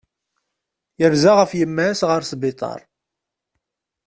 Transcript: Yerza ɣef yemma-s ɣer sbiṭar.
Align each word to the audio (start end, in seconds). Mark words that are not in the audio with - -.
Yerza 0.99 1.31
ɣef 1.39 1.51
yemma-s 1.59 2.01
ɣer 2.09 2.21
sbiṭar. 2.31 2.79